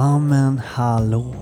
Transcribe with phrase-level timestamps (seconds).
[0.00, 1.34] Amen hallå!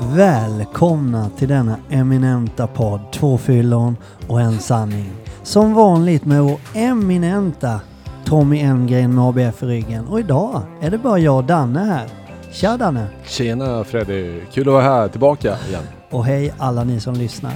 [0.00, 3.96] Välkomna till denna eminenta podd Två fyllon
[4.28, 5.10] och en sanning.
[5.42, 7.80] Som vanligt med vår eminenta
[8.24, 10.06] Tommy Emgren med ABF i ryggen.
[10.06, 12.06] Och idag är det bara jag och Danne här.
[12.52, 13.06] Tja Danne!
[13.24, 15.82] Tjena Freddy, kul att vara här tillbaka igen.
[16.10, 17.52] Och hej alla ni som lyssnar.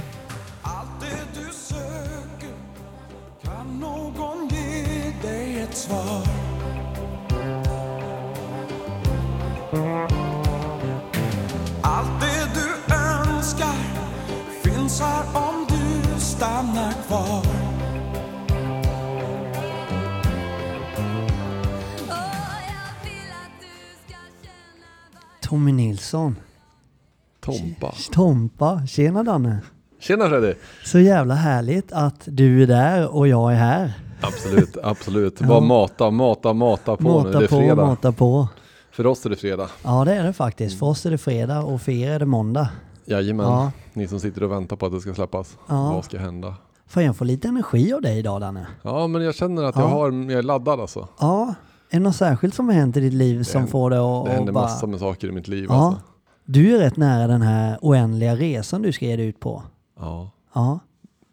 [28.57, 28.87] Tompa.
[28.87, 29.57] Tjena Danne!
[29.99, 30.53] Tjena Freddy!
[30.85, 33.93] Så jävla härligt att du är där och jag är här.
[34.21, 35.37] Absolut, absolut.
[35.41, 35.47] Ja.
[35.47, 37.31] Bara mata, mata, mata på nu.
[37.31, 37.75] Det är Mata på, fredag.
[37.85, 38.47] mata på.
[38.91, 39.67] För oss är det fredag.
[39.83, 40.79] Ja det är det faktiskt.
[40.79, 42.69] För oss är det fredag och för er är det måndag.
[43.05, 43.45] Jajamän.
[43.45, 43.71] Ja.
[43.93, 45.57] Ni som sitter och väntar på att det ska släppas.
[45.67, 45.91] Ja.
[45.93, 46.55] Vad ska hända?
[46.87, 48.67] Får jag få lite energi av dig idag Danne?
[48.81, 49.81] Ja, men jag känner att Ja.
[49.81, 51.07] jag, har, jag är laddad alltså.
[51.19, 51.53] Ja,
[51.89, 54.25] är det något särskilt som har hänt i ditt liv som händer- får dig att
[54.25, 54.63] Det händer bara...
[54.63, 55.75] massor med saker i mitt liv Ja.
[55.87, 56.01] alltså.
[56.49, 59.63] Du är rätt nära den här oändliga resan du ska ge dig ut på.
[59.99, 60.31] Ja.
[60.53, 60.79] Ja.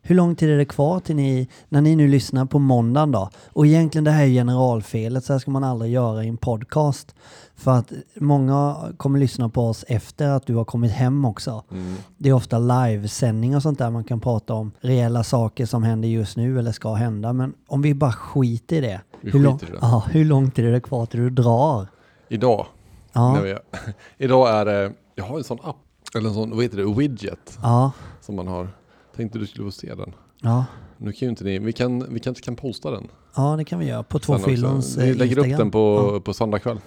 [0.03, 3.31] Hur lång tid är det kvar till ni, när ni nu lyssnar på måndagen då?
[3.49, 7.15] Och egentligen det här är generalfelet, så här ska man aldrig göra i en podcast.
[7.55, 11.65] För att många kommer lyssna på oss efter att du har kommit hem också.
[11.71, 11.95] Mm.
[12.19, 16.09] Det är ofta livesändning och sånt där man kan prata om reella saker som händer
[16.09, 17.33] just nu eller ska hända.
[17.33, 19.01] Men om vi bara skiter i det.
[19.21, 19.67] Vi hur, lång, det.
[19.81, 21.87] Ja, hur lång tid är det kvar till du drar?
[22.29, 22.67] Idag,
[23.15, 23.59] Ja, är,
[24.19, 25.77] idag är det, jag har en sån app,
[26.15, 28.69] eller en sån, vad heter det, widget ja, som man har.
[29.17, 30.13] Tänkte du skulle få se den.
[30.41, 30.65] ja.
[30.97, 33.09] Nu kan ju inte ni, vi, kan, vi kanske kan posta den.
[33.37, 34.37] Ja, det kan vi göra på också.
[34.39, 35.59] Tvåfyllons Vi eh, lägger upp Instagram.
[35.59, 36.81] den på, på söndag kväll.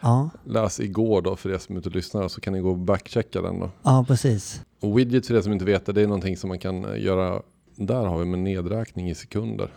[0.00, 3.42] Ja, Läs igår då för er som och lyssnar så kan ni gå och backchecka
[3.42, 3.70] den då.
[3.82, 4.62] ja, precis.
[4.80, 7.02] Och widget för er som inte vet det, det är någonting som man kan eh,
[7.04, 7.42] göra.
[7.76, 9.70] Där har vi med nedräkning i sekunder.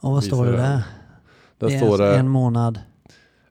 [0.00, 0.82] Och vad Visar står det där?
[1.58, 2.80] Där det står alltså det en månad.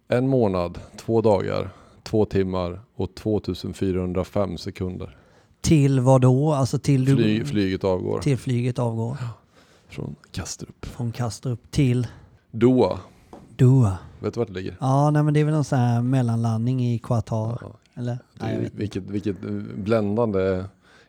[0.07, 1.69] en månad, två dagar,
[2.15, 5.17] två timmar och 2405 sekunder.
[5.61, 6.53] Till vad då?
[6.53, 9.17] Alltså till, du, Fly, flyget avgår till flyget avgår
[9.89, 10.85] från Kastrup.
[10.85, 12.07] från Kastrup till
[12.51, 12.99] Doha,
[13.55, 13.97] Doha.
[14.19, 14.77] vet du vart det ligger?
[14.79, 17.57] Ja, nej men det är väl någon sån här mellanlandning i Qatar.
[17.61, 18.11] Ja, Eller?
[18.11, 20.63] det Nej, vilket, vilket eh, bländande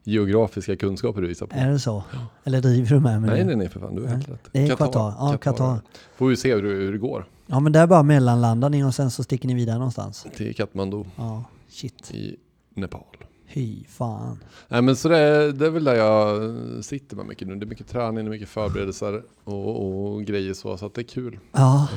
[0.06, 1.56] geografiska kunskaper du visar på.
[1.56, 2.02] Är det så?
[2.44, 4.48] Eller driver du med mig Nej, nej, nej för fan, du har helt rätt.
[4.52, 5.14] Det är Qatar.
[5.18, 5.80] Ja, Qatar.
[6.16, 9.10] Får vi se hur, hur det går Ja, men där bara mellanlandar ni och sen
[9.10, 10.26] så sticker ni vidare någonstans.
[10.36, 12.10] till Katmandu Ja, shit.
[12.14, 12.36] i
[12.74, 13.02] Nepal.
[13.46, 14.38] Hy fan.
[14.68, 17.54] Nej men så det är, det är väl där jag sitter med mycket nu.
[17.56, 20.76] Det är mycket träning, det är mycket förberedelser och, och grejer så.
[20.76, 21.38] Så att det är kul.
[21.52, 21.88] Ja,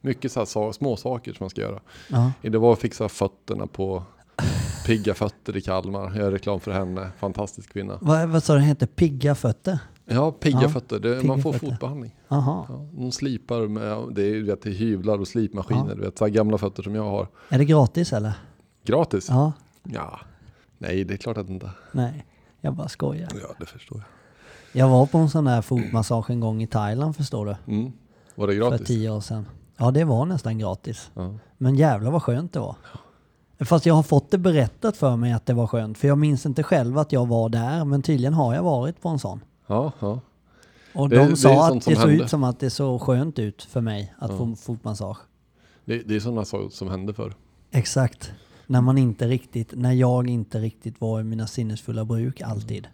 [0.00, 1.80] Mycket så här små saker som man ska göra.
[2.08, 2.32] ja.
[2.42, 4.02] Det var att fixa fötterna på
[4.86, 6.02] Pigga Fötter i Kalmar.
[6.02, 7.10] Jag gör reklam för henne.
[7.18, 7.98] Fantastisk kvinna.
[8.00, 8.86] Vad, vad sa du hette?
[8.86, 9.78] Pigga fötter?
[10.06, 10.98] Ja, Pigga Ja, Fötter.
[10.98, 11.66] Det, Pigga man får Fötter.
[11.66, 12.16] fotbehandling.
[12.28, 12.66] Jaha.
[12.68, 15.88] Ja, de slipar med, det är, du vet, det är hyvlar och slipmaskiner.
[15.88, 15.94] Ja.
[15.94, 17.28] Du vet, så gamla fötter som jag har.
[17.48, 18.32] Är det gratis eller?
[18.84, 19.26] Gratis?
[19.28, 19.52] Ja.
[19.82, 20.20] Ja.
[20.78, 21.70] Nej, det är klart att inte.
[21.92, 22.26] Nej,
[22.60, 23.28] jag bara skojar.
[23.42, 24.06] Ja, det förstår jag.
[24.82, 27.72] Jag var på en sån där fotmassage en gång i Thailand förstår du.
[27.74, 27.92] Mm.
[28.34, 28.86] Var det För gratis?
[28.86, 29.46] tio år sedan.
[29.76, 31.10] Ja, det var nästan gratis.
[31.14, 31.34] Ja.
[31.58, 32.76] Men jävlar vad skönt det var.
[33.64, 35.98] Fast jag har fått det berättat för mig att det var skönt.
[35.98, 37.84] För jag minns inte själv att jag var där.
[37.84, 39.40] Men tydligen har jag varit på en sån.
[39.66, 40.20] Ja, ja.
[40.94, 43.38] Och Det- det de är sa att det såg ut som att det såg skönt
[43.38, 44.36] ut för mig att Ja.
[44.36, 45.18] få fotmassage.
[45.84, 47.34] Det, det är sådana saker som hände förr.
[47.70, 48.32] Exakt.
[48.66, 52.86] När man inte riktigt, när jag inte riktigt var i mina sinnesfulla bruk alltid.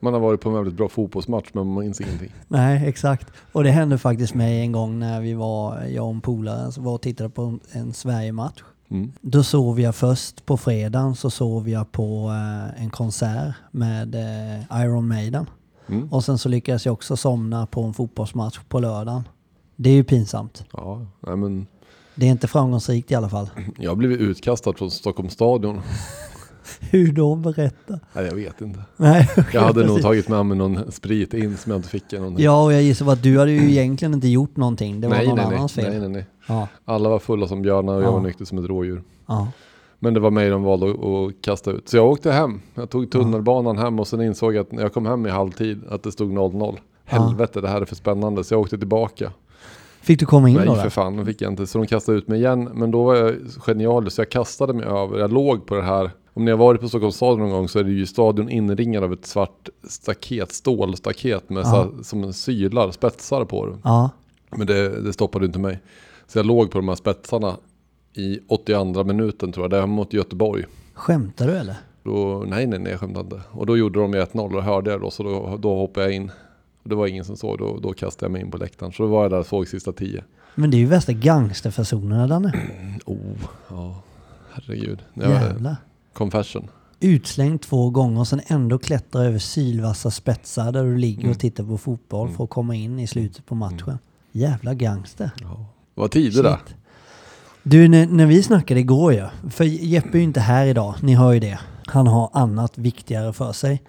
[0.00, 2.32] Man har varit på en väldigt bra fotbollsmatch men man minns ingenting.
[2.48, 3.26] Nej, exakt.
[3.52, 6.92] Och det hände faktiskt mig en gång när vi var, jag och en polare, var
[6.94, 8.62] och tittade på en, en Sverige-match.
[8.88, 9.12] Mm.
[9.20, 14.82] Då sov jag först på fredagen så sov jag på eh, en konsert med eh,
[14.82, 15.46] Iron Maiden.
[15.88, 16.12] Mm.
[16.12, 19.28] Och sen så lyckades jag också somna på en fotbollsmatch på lördagen.
[19.76, 20.64] Det är ju pinsamt.
[20.72, 21.66] Ja, nej men
[22.14, 23.50] Det är inte framgångsrikt i alla fall.
[23.78, 25.80] jag blivit utkastad från Stockholms stadion.
[26.90, 27.34] Hur då?
[27.34, 27.98] Berätta.
[28.12, 28.80] Nej, jag vet inte.
[28.96, 32.12] Nej, Jag hade nog tagit med mig någon sprit in som jag inte fick.
[32.12, 32.44] Någonting.
[32.44, 35.00] Ja, och jag gissar på att du hade ju egentligen inte gjort någonting.
[35.00, 35.90] Det var nej, någon nej, nej, annans fel.
[35.90, 36.26] nej, nej, nej.
[36.46, 38.12] Ja, Alla var fulla som björnar och jag Ja.
[38.12, 39.02] var nykter som ett rådjur.
[39.26, 39.48] ja.
[39.98, 41.88] Men det var mig de valde att, kasta ut.
[41.88, 42.60] Så jag åkte hem.
[42.74, 45.80] Jag tog tunnelbanan hem och sen insåg jag att när jag kom hem i halvtid
[45.90, 46.76] att det stod 0-0.
[47.04, 48.44] Helvete, det här är för spännande.
[48.44, 49.32] Så jag åkte tillbaka.
[50.00, 50.74] Fick du komma in Nej då?
[50.74, 50.90] för där?
[50.90, 51.66] fan, fick jag inte.
[51.66, 52.68] Så de kastade ut mig igen.
[52.74, 53.34] Men då var jag
[53.66, 55.18] genialisk så jag kastade mig över.
[55.18, 56.10] Jag låg på det här.
[56.36, 59.04] Om ni har varit på Stockholms stadion någon gång så är det ju stadion inringad
[59.04, 61.64] av ett svart staket, stålstaket med Ja.
[61.64, 63.78] så här, som sylar, spetsar på det.
[63.84, 64.10] Ja,
[64.50, 65.78] Men det, det stoppade inte mig.
[66.26, 67.56] Så jag låg på de här spetsarna
[68.14, 70.64] i 82 minuten tror jag, det är mot Göteborg.
[70.94, 71.76] Skämtar du eller?
[72.02, 73.40] Då, nej, nej, nej, jag skämtar inte.
[73.50, 76.14] Och då gjorde de ju 1-0 och hörde jag då, så då, då hoppade jag
[76.14, 76.30] in.
[76.84, 78.92] Det var ingen som såg, då, då kastade jag mig in på läktaren.
[78.92, 80.24] Så då var jag där och såg sista tio.
[80.54, 82.52] Men det är ju värsta gangsterfasonerna Danne.
[83.06, 83.18] Oh,
[83.70, 84.02] ja,
[84.52, 85.02] herregud.
[85.14, 85.76] Jävlar.
[86.16, 86.68] Confession.
[87.00, 91.30] Utslängd två gånger och sen ändå klättra över sylvassa spetsar där du ligger Mm.
[91.30, 93.98] och tittar på fotboll för att komma in i slutet på matchen.
[94.32, 95.30] Jävla gangster.
[95.40, 95.66] Ja.
[95.94, 96.42] Det var tider.
[96.66, 96.74] Shit.
[97.62, 101.14] Du, när, när vi snackade igår ju, för Jeppe är ju inte här idag, ni
[101.14, 101.58] hör ju det.
[101.86, 103.82] Han har annat viktigare för sig.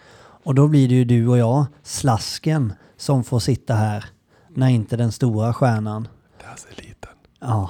[0.44, 4.06] Och då blir det ju du och jag, slasken, som får sitta här
[4.50, 6.08] när inte den stora stjärnan
[6.44, 7.12] That's eliten.
[7.40, 7.70] ja,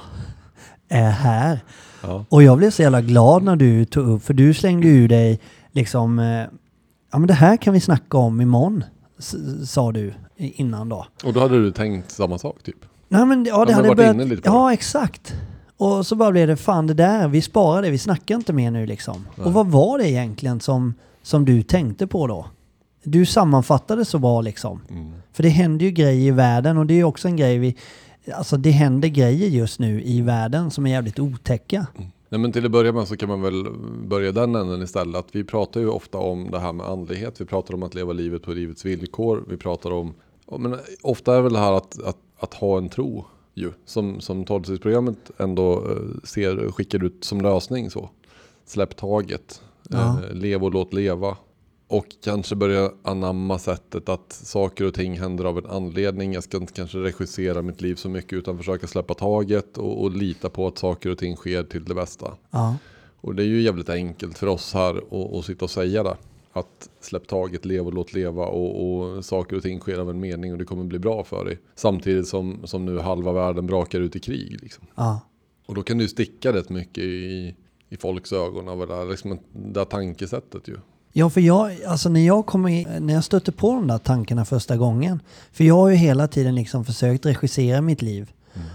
[0.88, 1.60] är här.
[2.02, 2.24] Ja.
[2.28, 5.40] Och jag blev så jävla glad när du tog upp, för du slängde ur dig
[5.72, 6.26] liksom, eh,
[7.12, 8.84] ja men det här kan vi snacka om imorgon,
[9.64, 11.06] sa du innan då.
[11.24, 12.76] Och då hade du tänkt samma sak typ?
[13.08, 15.34] Nej men ja, det men hade börjat, ja exakt.
[15.76, 18.70] Och så bara blev det, fan det där, vi sparar det, vi snackar inte mer
[18.70, 19.26] nu liksom.
[19.36, 19.46] Nej.
[19.46, 22.46] Och vad var det egentligen som, som du tänkte på då?
[23.04, 24.80] Du sammanfattade så bra liksom.
[24.90, 25.12] Mm.
[25.32, 27.76] För det händer ju grejer i världen och det är ju också en grej vi,
[28.34, 31.86] alltså det händer grejer just nu i världen som är jävligt otäcka.
[32.28, 33.66] Nej men till att börja med så kan man väl
[34.04, 35.16] börja den änden istället.
[35.16, 37.40] Att vi pratar ju ofta om det här med andlighet.
[37.40, 39.44] Vi pratar om att leva livet på livets villkor.
[39.48, 40.14] Vi pratar om,
[40.58, 43.72] men ofta är väl det här att, att, att ha en tro ju.
[43.84, 48.10] Som, som tolvstegsprogrammet ändå eh, ser, skickar ut som lösning så.
[48.64, 49.62] Släpp taget.
[49.88, 50.20] Ja.
[50.22, 51.36] Eh, lev och låt leva.
[51.88, 56.32] Och kanske börja anamma sättet att saker och ting händer av en anledning.
[56.32, 60.16] Jag ska inte kanske regissera mitt liv så mycket utan försöka släppa taget och, och
[60.16, 62.34] lita på att saker och ting sker till det bästa.
[62.50, 62.76] Ja,
[63.20, 65.02] Och det är ju jävligt enkelt för oss här
[65.38, 66.16] att, sitta och säga det.
[66.52, 70.20] Att släpp taget, lev och låt leva och, och saker och ting sker av en
[70.20, 71.58] mening och det kommer bli bra för dig.
[71.74, 74.62] Samtidigt som, som nu halva världen brakar ut i krig.
[74.62, 74.86] Liksom.
[74.94, 75.20] ja,
[75.66, 77.54] Och då kan ju sticka rätt mycket i,
[77.88, 80.76] i folks ögon av det där, liksom, det där tankesättet ju.
[81.18, 84.44] Ja, för jag, alltså när jag kom i, när jag stötte på de där tankarna
[84.44, 85.20] första gången,
[85.52, 88.32] för jag har ju hela tiden liksom försökt regissera mitt liv.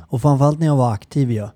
[0.07, 1.47] Och framförallt när jag var aktiv ju.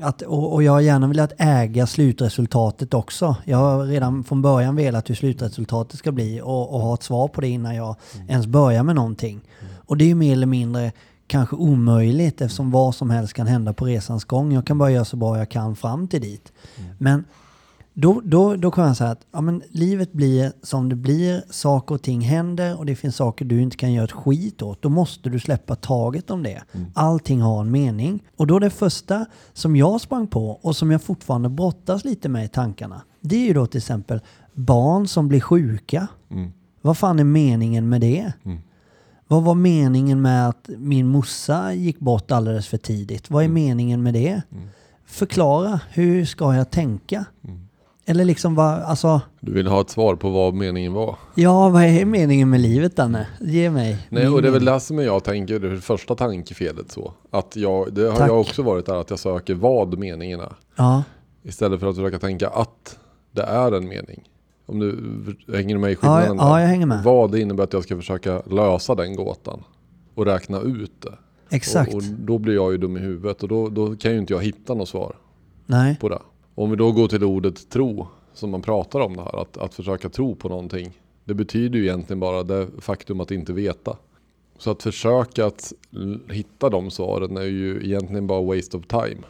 [0.00, 3.36] Att, och, och jag har gärna velat äga slutresultatet också.
[3.44, 7.28] Jag har redan från början velat hur slutresultatet ska bli och, och ha ett svar
[7.28, 7.96] på det innan jag
[8.28, 9.40] ens börjar med någonting.
[9.86, 10.92] Och det är ju mer eller mindre
[11.26, 14.52] kanske omöjligt eftersom vad som helst kan hända på resans gång.
[14.52, 16.52] Jag kan bara göra så bra jag kan fram till dit.
[16.98, 17.24] Men
[18.00, 21.94] då, då, då kan jag säga att ja, men livet blir som det blir, saker
[21.94, 24.82] och ting händer och det finns saker du inte kan göra ett skit åt.
[24.82, 26.62] Då måste du släppa taget om det.
[26.94, 28.22] Allting har en mening.
[28.36, 32.44] Och då det första som jag sprang på och som jag fortfarande brottas lite med
[32.44, 34.20] i tankarna, det är ju då till exempel
[34.52, 36.06] barn som blir sjuka.
[36.30, 36.52] Mm.
[36.82, 38.32] Vad fan är meningen med det?
[38.44, 38.58] Mm.
[39.28, 43.30] Vad var meningen med att min morsa gick bort alldeles för tidigt?
[43.30, 44.42] Vad är meningen med det?
[44.52, 44.68] Mm.
[45.06, 47.24] Förklara, hur ska jag tänka?
[47.44, 47.67] Mm.
[48.10, 51.16] Eller liksom vad, alltså, Du vill ha ett svar på vad meningen var.
[51.34, 53.26] ja vad är meningen med livet Danne?
[53.40, 54.06] Ge mig.
[54.08, 57.12] Nej, och det är väl det som jag tänker, det det första tankefelet så.
[57.30, 58.28] Att jag, det har Tack.
[58.28, 60.52] jag också varit där, att jag söker vad meningen är.
[60.76, 61.02] Ja,
[61.42, 62.98] Istället för att försöka tänka att
[63.32, 64.28] det är en mening.
[64.66, 66.60] Om du hänger du med i ja, skillnaden ja, där?
[66.60, 67.02] jag hänger med.
[67.04, 69.64] Vad det innebär att jag ska försöka lösa den gåtan.
[70.14, 71.14] Och räkna ut det.
[71.56, 71.94] Exakt.
[71.94, 74.32] Och, och då blir jag ju dum i huvudet och då, då kan ju inte
[74.32, 75.16] jag hitta något svar
[75.66, 76.18] Nej, på det.
[76.58, 79.74] Om vi då går till ordet tro, som man pratar om det här, att, att
[79.74, 81.00] försöka tro på någonting.
[81.24, 83.96] Det betyder ju egentligen bara det faktum att inte veta.
[84.58, 85.72] Så att försöka att
[86.30, 89.20] hitta de svaren är ju egentligen bara waste of time.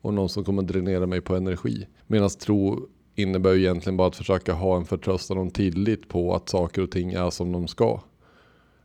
[0.00, 1.86] Och någon som kommer dränera mig på energi.
[2.06, 6.48] Medan tro innebär ju egentligen bara att försöka ha en förtröstan och tillit på att
[6.48, 8.00] saker och ting är som de ska.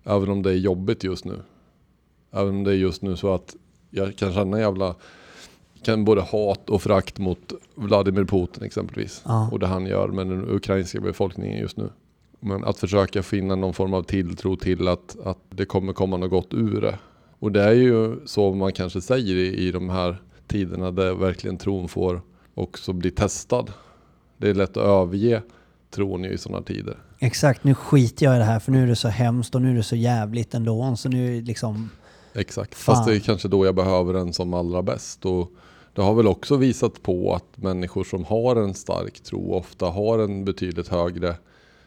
[0.04, 1.40] Även om det är jobbigt just nu.
[2.32, 3.56] Även om det är just nu så att
[3.90, 4.96] jag kan känna jävla
[5.86, 9.22] kan både hat och frakt mot Vladimir Putin exempelvis.
[9.26, 9.50] Ja.
[9.52, 11.90] Och det han gör med den ukrainska befolkningen just nu.
[12.40, 16.30] Men att försöka finna någon form av tilltro till att, att det kommer komma något
[16.30, 17.00] gott ur det.
[17.40, 21.58] Och det är ju så man kanske säger i, i de här tiderna där verkligen
[21.58, 22.22] tron får
[22.54, 23.72] också bli testad.
[24.38, 25.42] Det är lätt att överge
[25.92, 26.98] tron ju i sådana tider.
[27.20, 27.64] exakt.
[27.64, 29.76] Nu skiter jag i det här för nu är det så hemskt och nu är
[29.76, 30.96] det så jävligt ändå.
[30.96, 31.90] Så nu liksom,
[32.34, 32.96] Exakt, Fan.
[32.96, 35.26] fast det är kanske då jag behöver den som allra bäst.
[35.26, 35.52] Och
[35.96, 40.20] det har väl också visat på att människor som har en stark tro ofta har
[40.20, 41.36] en betydligt högre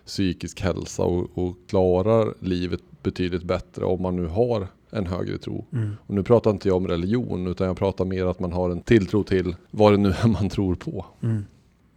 [0.06, 5.64] psykisk hälsa och, och klarar livet betydligt bättre om man nu har en högre tro.
[5.72, 5.96] mm.
[6.06, 8.80] Och nu pratar inte jag om religion utan jag pratar mer att man har en
[8.80, 11.06] tilltro till vad det nu är man tror på.
[11.22, 11.44] Mm.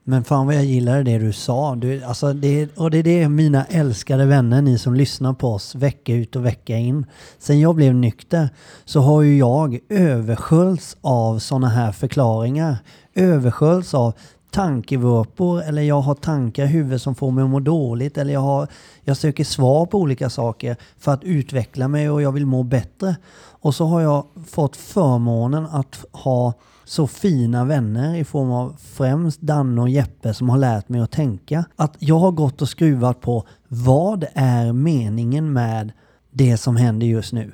[0.03, 1.75] Men fan vad jag gillade det du sa.
[1.75, 5.75] Du, alltså det, och det är det mina älskade vänner, ni som lyssnar på oss
[5.75, 7.05] vecka ut och vecka in.
[7.39, 8.50] Sen jag blev nykter
[8.86, 12.77] så har ju jag översköljts av sådana här förklaringar.
[13.15, 14.13] Översköljts av
[14.51, 18.41] tankevurpor eller jag har tankar i huvudet som får mig att må dåligt eller jag,
[18.41, 18.67] har,
[19.03, 23.15] jag söker svar på olika saker för att utveckla mig och jag vill må bättre.
[23.36, 26.53] Och så har jag fått förmånen att ha
[26.91, 31.12] så fina vänner i form av främst Danne och Jeppe som har lärt mig att
[31.12, 31.65] tänka.
[31.75, 35.91] Att jag har gått och skruvat på vad är meningen med
[36.31, 37.53] det som händer just nu?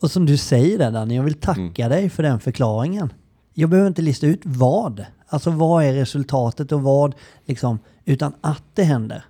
[0.00, 3.12] Och som du säger där Danne, jag vill tacka dig för den förklaringen.
[3.54, 5.04] Jag behöver inte lista ut vad.
[5.28, 9.24] Alltså vad är resultatet och vad, liksom, utan att det händer.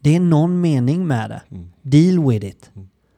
[0.00, 1.42] Det är någon mening med det.
[1.82, 2.70] Deal with it.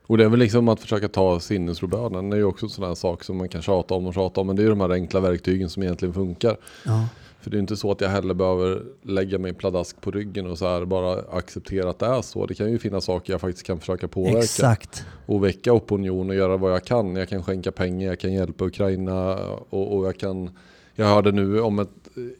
[0.07, 2.31] Och det är väl liksom att försöka ta sinnesrobönen.
[2.31, 4.41] Det är ju också en sån här sak som man kan tjata om och tjata
[4.41, 4.47] om.
[4.47, 6.57] Men det är ju de här enkla verktygen som egentligen funkar.
[6.85, 7.09] Ja.
[7.41, 10.59] För det är inte så att jag heller behöver lägga mig pladask på ryggen och
[10.59, 12.47] så här bara acceptera att det är så.
[12.47, 14.39] Det kan ju finnas saker jag faktiskt kan försöka påverka.
[14.39, 15.05] Exakt.
[15.27, 17.17] Och väcka opinion och göra vad jag kan.
[17.17, 19.35] Jag kan skänka pengar, jag kan hjälpa Ukraina
[19.71, 20.51] och, och jag kan...
[20.95, 21.89] Jag hörde nu om ett,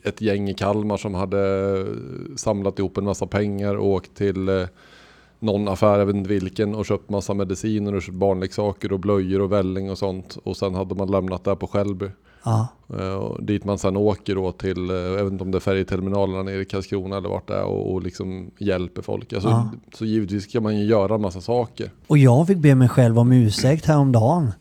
[0.03, 1.87] ett gäng i Kalmar som hade
[2.37, 4.67] samlat ihop en massa pengar och åkt till eh,
[5.39, 9.41] någon affär, jag vet inte vilken, och köpt massa mediciner och köpt barnleksaker och blöjor
[9.41, 10.39] och välling och sånt.
[10.45, 12.07] Och sen hade man lämnat det på Skälby.
[12.45, 12.69] Ja.
[13.19, 16.43] Och dit man sen åker då till, eh, jag vet inte om det är färjeterminalerna
[16.43, 19.33] nere i Karlskrona eller vart det är och, och liksom hjälper folk.
[19.33, 19.71] Alltså, Ja.
[19.95, 21.91] Så givetvis kan man ju göra massa saker.
[22.07, 24.53] Och jag fick be mig själv om ursäkt häromdagen.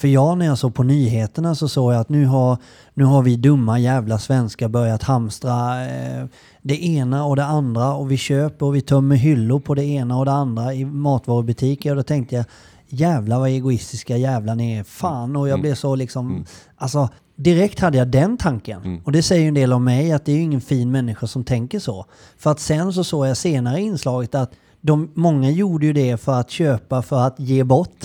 [0.00, 2.58] För jag när jag såg på nyheterna så såg jag att nu har,
[2.94, 6.24] nu har vi dumma jävla svenskar börjat hamstra eh,
[6.62, 10.18] det ena och det andra och vi köper och vi tömmer hyllor på det ena
[10.18, 12.44] och det andra i matvarubutiker och då tänkte jag
[12.88, 14.84] jävlar vad egoistiska jävlar ni är.
[14.84, 16.44] Fan och jag blev så liksom,
[16.76, 19.00] alltså direkt hade jag den tanken.
[19.04, 21.26] Och det säger ju en del om mig att det är ju ingen fin människa
[21.26, 22.06] som tänker så.
[22.38, 26.16] För att sen så såg jag senare i inslaget att de, många gjorde ju det
[26.16, 28.04] för att köpa, för att ge bort.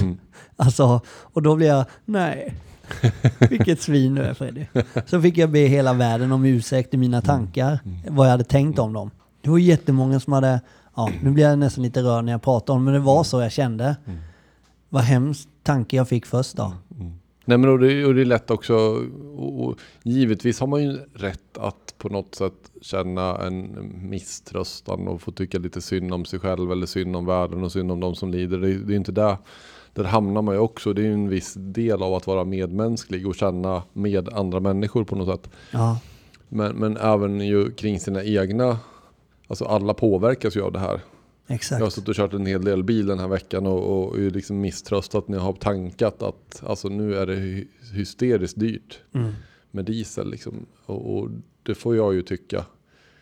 [0.58, 2.56] Alltså, och då blev jag, nej,
[3.50, 4.66] vilket svin du är Freddy.
[5.06, 8.80] Så fick jag be hela världen om ursäkt i mina tankar, vad jag hade tänkt
[8.80, 9.12] om dem.
[9.42, 10.62] Det var jättemånga som hade,
[10.96, 13.24] ja, nu blir jag nästan lite rörd när jag pratar om det, men det var
[13.24, 13.96] så jag kände.
[14.90, 16.74] Vad hemskt tanke jag fick först då.
[17.46, 18.76] Nej men och det, och det är lätt också,
[19.38, 25.22] och, och, givetvis har man ju rätt att på något sätt känna en misströstan och
[25.22, 28.16] få tycka lite synd om sig själv eller synd om världen och synd om de
[28.16, 28.58] som lider.
[28.58, 29.38] Det, det är inte där,
[29.96, 30.94] där hamnar man ju också.
[30.94, 35.04] Det är ju en viss del av att vara medmänsklig och känna med andra människor
[35.04, 35.52] på något sätt.
[35.72, 36.00] Ja,
[36.50, 38.78] Men, men även ju kring sina egna,
[39.48, 41.02] alltså alla påverkas ju av det här.
[41.48, 41.80] exakt.
[41.80, 44.62] Jag har suttit och kört en hel del bil den här veckan och, och liksom
[44.62, 49.32] misströstat när jag har tankat att alltså nu är det hy- hysteriskt dyrt Mm.
[49.72, 50.30] med diesel.
[50.32, 50.66] Liksom.
[50.86, 51.30] Och, och
[51.64, 52.66] det får jag ju tycka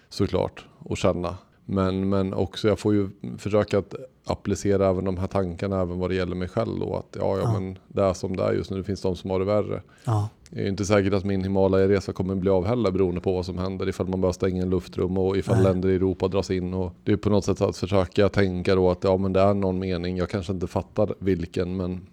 [0.10, 1.38] såklart och känna.
[1.66, 6.10] Men, men också jag får ju försöka att applicera även de här tankarna även vad
[6.10, 6.84] det gäller mig själv.
[6.84, 7.54] Och att ja, ja, Ja.
[7.60, 8.78] men det är som det är just nu.
[8.78, 9.82] Det finns de som har det värre.
[10.06, 13.46] Ja, Det är inte säkert att min Himalaya-resa kommer bli av heller beroende på vad
[13.46, 13.90] som händer.
[13.90, 15.64] Ifall man bara stänger en luftrum och ifall Nej.
[15.64, 16.74] länder i Europa dras in.
[16.74, 19.54] Och det är på något sätt att försöka tänka då att ja men det är
[19.54, 20.18] någon mening.
[20.18, 22.08] Jag kanske inte fattar vilken men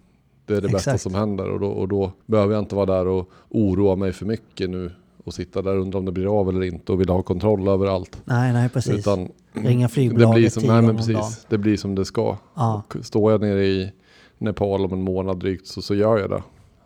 [0.46, 1.02] det är det bästa Exakt.
[1.02, 1.50] som händer.
[1.50, 4.90] Och då, och då behöver jag inte vara där och oroa mig för mycket nu.
[5.24, 7.68] Och sitta där och undra om det blir av eller inte och vilja ha kontroll
[7.68, 8.20] över allt.
[8.24, 8.94] nej, nej precis.
[8.94, 11.06] Utan Ringa det flygbolaget blir som, nej, men om dagen.
[11.16, 12.36] precis, det blir som det ska.
[12.54, 12.82] Ja.
[12.88, 13.92] Och står jag nere i
[14.38, 16.42] Nepal om en månad drygt så, så gör jag det.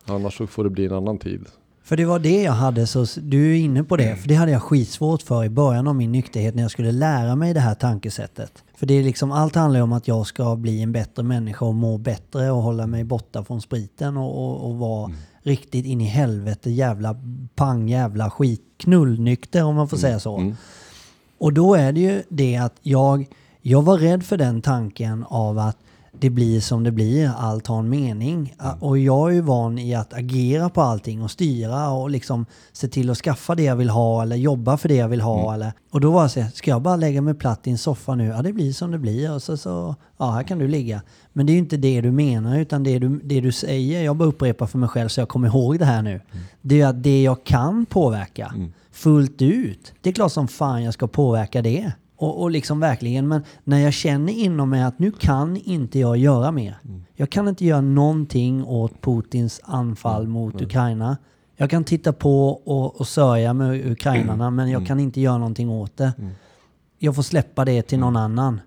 [0.07, 1.47] Annars så får det bli en annan tid.
[1.85, 4.07] För det var det jag hade, så du är inne på Mm.
[4.11, 6.93] det, för det hade jag skitsvårt för i början av min nykterhet när jag skulle
[6.93, 8.65] lära mig det här tankesättet.
[8.77, 11.75] För det är liksom, allt handlar om att jag ska bli en bättre människa och
[11.75, 15.17] må bättre och hålla mig borta från spriten och, och, och vara Mm.
[15.45, 17.17] Riktigt in i helvete jävla
[17.55, 20.37] pang jävla skit knullnykter om man får säga så.
[20.37, 20.57] Mm.
[21.39, 23.27] Och då är det ju det att jag,
[23.61, 25.79] jag var rädd för den tanken av att
[26.25, 28.55] det blir som det blir, allt har en mening.
[28.61, 28.79] Mm.
[28.81, 32.89] Och jag är ju van i att agera på allting och styra och liksom se
[32.89, 35.41] till att skaffa det jag vill ha eller jobba för det jag vill ha.
[35.43, 35.55] Mm.
[35.55, 37.79] Eller, och då var jag så här, ska jag bara lägga mig platt i en
[37.79, 38.27] soffa nu?
[38.27, 41.03] Ja, det blir som det blir och så, så ja, här kan du ligga.
[41.33, 44.17] Men det är ju inte det du menar utan det du, det du säger, jag
[44.17, 46.21] bara upprepar för mig själv så jag kommer ihåg det här nu.
[46.63, 48.55] Det är att det jag kan påverka
[48.93, 51.93] fullt ut, det är klart som fan jag ska påverka det.
[52.17, 56.17] Och, och liksom verkligen, men när jag känner inom mig att nu kan inte jag
[56.17, 56.79] göra mer.
[57.15, 61.17] Jag kan inte göra någonting åt Putins anfall mot Ukraina.
[61.57, 65.71] Jag kan titta på och, och sörja med ukrainarna, men jag kan inte göra någonting
[65.71, 66.13] åt det.
[66.99, 68.61] Jag får släppa det till någon annan.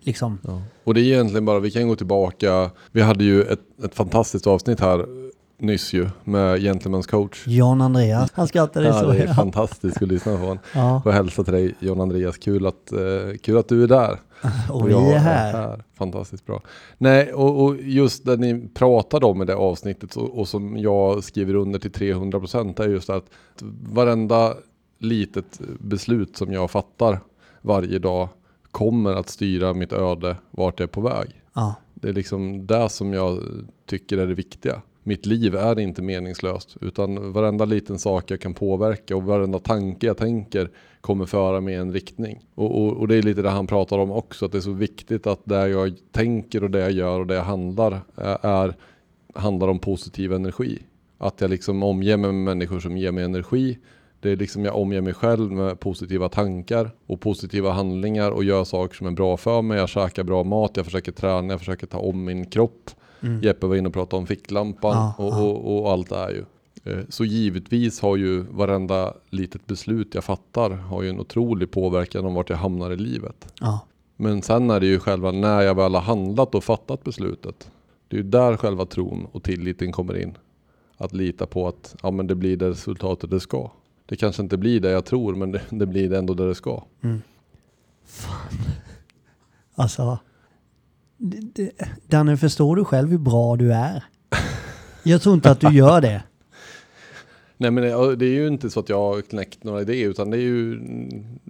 [0.00, 0.38] Liksom.
[0.84, 2.70] Och det är egentligen bara, vi kan gå tillbaka.
[2.92, 5.21] Vi hade ju ett, ett fantastiskt avsnitt här
[5.62, 7.46] nyss ju med Gentlemen's coach.
[7.46, 9.06] John Andreas, han skrattade Ja, så.
[9.10, 9.34] det är Ja.
[9.34, 10.58] fantastiskt att lyssna på honom.
[10.74, 11.02] Ja.
[11.04, 12.98] Och hälsa till dig John Andreas, kul att, eh,
[13.42, 14.18] kul att du är där.
[14.70, 15.84] Och vi jag är här.
[15.94, 16.62] Fantastiskt bra.
[16.98, 21.24] Nej, och, och just det ni pratade om i det avsnittet och, och som jag
[21.24, 23.24] skriver under till 300 procent är just att
[23.82, 24.54] varenda
[24.98, 27.20] litet beslut som jag fattar
[27.60, 28.28] varje dag
[28.70, 31.42] kommer att styra mitt öde vart det är på väg.
[31.54, 31.74] Ja.
[31.94, 33.38] Det är liksom det som jag
[33.86, 34.82] tycker är det viktiga.
[35.04, 40.06] Mitt liv är inte meningslöst utan varenda liten sak jag kan påverka och varenda tanke
[40.06, 42.40] jag tänker kommer föra mig i en riktning.
[42.54, 44.72] Och, och, och det är lite det han pratar om också, att det är så
[44.72, 48.00] viktigt att det jag tänker och det jag gör och det jag handlar
[48.42, 48.74] är,
[49.34, 50.78] handlar om positiv energi.
[51.18, 53.78] Att jag liksom omger mig med människor som ger mig energi.
[54.20, 58.64] Det är liksom jag omger mig själv med positiva tankar och positiva handlingar och gör
[58.64, 59.78] saker som är bra för mig.
[59.78, 62.90] Jag käkar bra mat, jag försöker träna, jag försöker ta om min kropp.
[63.22, 63.42] Mm.
[63.42, 65.40] Jeppe var inne och pratade om ficklampan Ja, och, ja.
[65.42, 66.44] och, och allt det här ju.
[66.92, 72.24] Eh, Så givetvis har ju varenda litet beslut jag fattar har ju en otrolig påverkan
[72.26, 73.52] om vart jag hamnar i livet.
[73.60, 73.80] Ja.
[74.16, 77.70] Men sen är det ju själva när jag väl har handlat och fattat beslutet.
[78.08, 80.34] Det är ju där själva tron och tilliten kommer in.
[80.96, 83.70] Att lita på att ja, men det blir det resultatet det ska.
[84.06, 86.54] Det kanske inte blir det jag tror men det, det blir det ändå det det
[86.54, 86.82] ska.
[89.74, 90.31] Alltså, det, det,
[92.06, 94.04] Danne, förstår du själv hur bra du är?
[95.02, 96.22] Jag tror inte att du gör det.
[97.56, 100.30] Nej men det, det är ju inte så att jag har knäckt några idéer utan
[100.30, 100.80] det är ju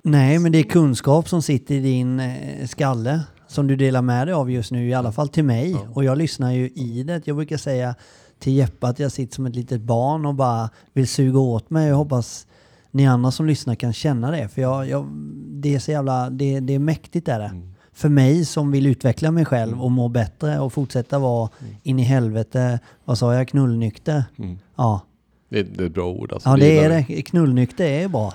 [0.02, 4.26] Nej, men det är kunskap som sitter i din eh, skalle som du delar med
[4.26, 5.71] dig av just nu, i alla fall till mig.
[5.71, 5.81] Ja.
[5.95, 7.26] Och jag lyssnar ju i det.
[7.26, 7.95] Jag brukar säga
[8.38, 11.88] till Jeppe att jag sitter som ett litet barn och bara vill suga åt mig.
[11.88, 12.47] Jag hoppas
[12.91, 14.49] ni andra som lyssnar kan känna det.
[14.49, 15.07] För jag, jag,
[15.50, 17.45] det är så jävla, det, det är mäktigt är det.
[17.45, 17.72] Mm.
[17.94, 21.49] För mig som vill utveckla mig själv och må bättre och fortsätta vara
[21.82, 24.25] in i helvete, vad sa jag, knullnykter.
[24.38, 25.00] mm, Ja,
[25.49, 26.32] det, är- det är ett bra ord.
[26.32, 27.22] Alltså, ja det är det.
[27.22, 28.34] Knullnykter är bra.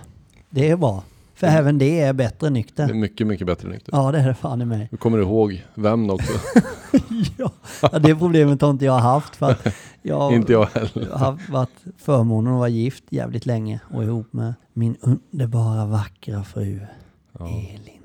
[0.50, 1.04] Det är bra.
[1.36, 2.90] För även det är bättre Det nykter.
[2.90, 3.92] är mycket, mycket bättre nykter.
[3.96, 4.88] Ja, det är det fan i mig.
[4.92, 6.34] Du kommer ihåg vem också?
[7.38, 7.52] ja.
[8.00, 9.68] det problemet har inte jag haft för att
[10.02, 11.12] jag inte jag heller.
[11.12, 16.80] har varit förmånen att vara gift jävligt länge och ihop med min underbara vackra fru
[17.40, 17.97] Ja, Elin.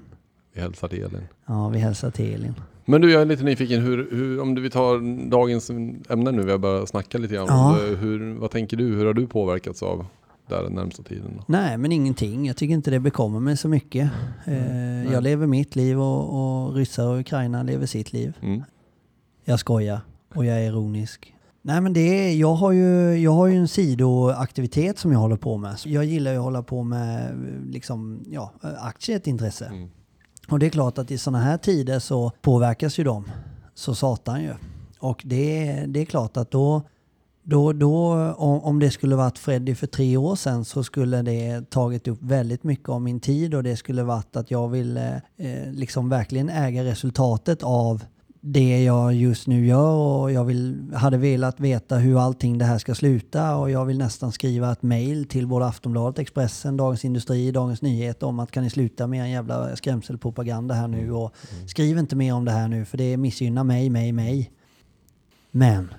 [0.54, 1.28] Vi hälsar till Elin.
[1.46, 2.54] Ja, vi hälsar till Elin.
[2.84, 3.80] Men du, jag är lite nyfiken.
[3.82, 4.98] Hur, hur, om du vill ta
[5.30, 5.70] dagens
[6.08, 7.76] ämne nu, vi har börjat snacka lite grann Ja.
[7.80, 7.96] det.
[7.96, 8.84] Hur, vad tänker du?
[8.96, 10.06] Hur har du påverkats av
[10.48, 11.30] där den närmsta tiden?
[11.36, 11.44] Då?
[11.46, 12.46] Nej, men ingenting.
[12.46, 14.10] Jag tycker inte det bekommer mig så mycket.
[14.44, 18.36] Eh, jag lever mitt liv och, och ryssar och Ukraina lever sitt liv.
[18.42, 18.62] Mm.
[19.44, 20.00] Jag skojar
[20.34, 21.34] och jag är ironisk.
[21.62, 25.36] Nej men det är, jag har ju, jag har ju en sidoaktivitet som jag håller
[25.36, 25.76] på med.
[25.84, 27.34] Jag gillar ju att hålla på med
[27.66, 29.66] liksom, ja, aktier är ett intresse.
[29.66, 29.88] Mm.
[30.48, 33.24] Och det är klart att i sådana här tider så påverkas ju de.
[33.74, 34.54] Så satan ju.
[34.98, 36.82] Och det, är- det är klart att då,
[37.42, 41.70] då, då om, om det skulle varit Freddy för tre år sedan så skulle det
[41.70, 45.72] tagit upp väldigt mycket av min tid och det skulle varit att jag ville eh,
[45.72, 48.04] liksom verkligen äga resultatet av
[48.44, 52.78] det jag just nu gör och jag vill, hade velat veta hur allting det här
[52.78, 57.50] ska sluta och jag vill nästan skriva ett mail till både Aftonbladet, Expressen, Dagens Industri,
[57.50, 61.34] Dagens Nyheter om att kan ni sluta med en jävla skrämselpropaganda här nu och
[61.66, 64.50] skriv inte mer om det här nu för det missgynnar mig, mig, mig.
[65.50, 65.94] Men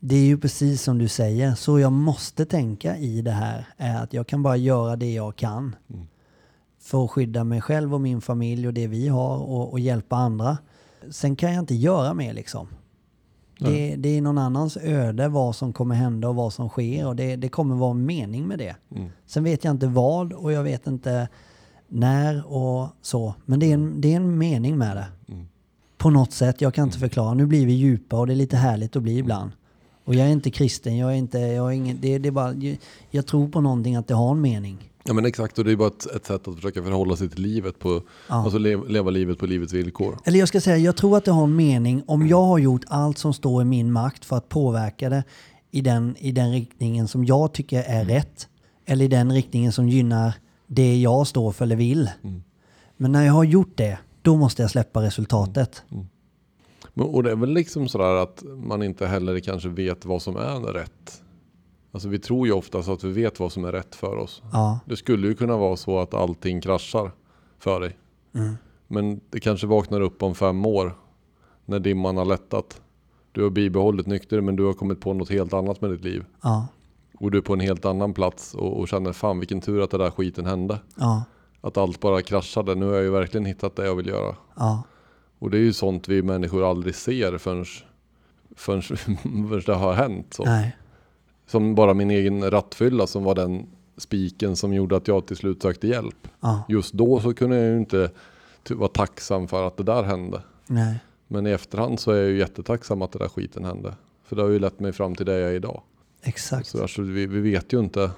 [0.00, 4.02] det är ju precis som du säger, så jag måste tänka i det här är
[4.02, 6.06] att jag kan bara göra det jag kan Mm.
[6.80, 10.16] för att skydda mig själv och min familj och det vi har och, och hjälpa
[10.16, 10.58] andra.
[11.10, 12.68] Sen kan jag inte göra mer liksom.
[13.58, 17.16] Det, det är någon annans öde vad som kommer hända och vad som sker och
[17.16, 18.76] det, det kommer vara en mening med det.
[18.96, 19.10] Mm.
[19.26, 21.28] Sen vet jag inte vad och jag vet inte
[21.88, 23.34] när och så.
[23.44, 25.32] Men det är en, det är en mening med det.
[25.32, 25.46] Mm.
[25.96, 27.34] På något sätt, jag kan inte förklara.
[27.34, 29.50] Nu blir vi djupa och det är lite härligt att bli ibland.
[30.04, 32.54] Och jag är inte kristen, jag är inte, jag är ingen, det, det är bara,
[32.54, 32.78] jag,
[33.10, 34.90] jag tror på någonting att det har en mening.
[35.08, 37.42] Ja men exakt, och det är bara ett, ett sätt att försöka förhålla sig till
[37.42, 38.34] livet på, Ja.
[38.34, 40.18] alltså leva, leva livet på livets villkor.
[40.24, 42.84] Eller jag ska säga, jag tror att det har en mening om jag har gjort
[42.88, 45.24] allt som står i min makt för att påverka det
[45.70, 48.48] i den, i den riktningen som jag tycker är rätt.
[48.86, 50.32] Eller i den riktningen som gynnar
[50.66, 52.10] det jag står för eller vill.
[52.24, 52.42] Mm.
[52.96, 55.82] Men när jag har gjort det, då måste jag släppa resultatet.
[56.94, 60.36] Men, och det är väl liksom sådär att man inte heller kanske vet vad som
[60.36, 61.22] är rätt.
[61.92, 64.42] Alltså vi tror ju oftast att vi vet vad som är rätt för oss.
[64.52, 67.10] Ja, Det skulle ju kunna vara så att allting kraschar
[67.58, 67.96] för dig.
[68.34, 68.54] Mm.
[68.86, 70.94] Men det kanske vaknar upp om fem år
[71.64, 72.80] när dimman har lättat.
[73.32, 76.24] Du har bibehållit nykter men du har kommit på något helt annat med ditt liv.
[76.42, 76.66] ja,
[77.14, 79.90] Och du är på en helt annan plats och, och känner fan vilken tur att
[79.90, 80.78] det där skiten hände.
[80.96, 81.24] ja,
[81.60, 82.74] Att allt bara kraschade.
[82.74, 84.36] Nu har jag ju verkligen hittat det jag vill göra.
[85.38, 87.64] Och det är ju sånt vi människor aldrig ser förrän,
[88.56, 88.82] förrän,
[89.48, 90.34] förrän det har hänt.
[90.34, 90.44] Så.
[90.44, 90.76] nej,
[91.48, 95.62] Som bara min egen rattfylla som var den spiken som gjorde att jag till slut
[95.62, 96.28] sökte hjälp.
[96.40, 98.10] Ja, Just då så kunde jag ju inte
[98.70, 100.42] vara tacksam för att det där hände.
[100.66, 100.98] nej.
[101.30, 103.94] Men i efterhand så är jag ju jättetacksam att det där skiten hände.
[104.24, 105.82] För det har ju lett mig fram till det jag är idag.
[106.22, 106.66] Exakt.
[106.66, 108.10] Så alltså, vi, vi vet ju inte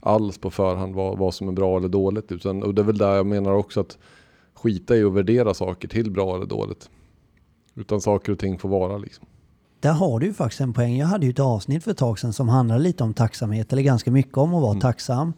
[0.00, 2.32] alls på förhand vad, vad som är bra eller dåligt.
[2.32, 3.98] Utan, och det är väl där jag menar också att
[4.54, 6.90] skita i att värdera saker till bra eller dåligt.
[7.74, 9.26] Utan saker och ting får vara liksom.
[9.80, 10.98] Där har du ju faktiskt en poäng.
[10.98, 13.82] Jag hade ju ett avsnitt för ett tag sedan som handlade lite om tacksamhet, eller
[13.82, 14.80] ganska mycket om att vara Mm.
[14.80, 15.32] tacksam.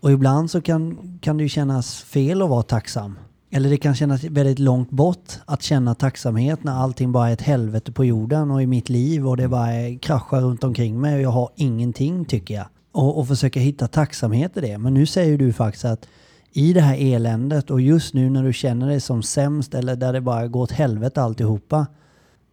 [0.00, 3.18] Och ibland så kan, kan det ju kännas fel att vara tacksam.
[3.50, 7.40] Eller det kan kännas väldigt långt bort att känna tacksamhet när allting bara är ett
[7.42, 11.14] helvete på jorden och i mitt liv och det bara är kraschar runt omkring mig
[11.14, 12.66] och jag har ingenting tycker jag.
[12.92, 14.78] Och, och försöka hitta tacksamhet i det.
[14.78, 16.06] Men nu säger du faktiskt att
[16.52, 20.12] i det här eländet och just nu när du känner dig som sämst eller där
[20.12, 21.86] det bara går åt helvete alltihopa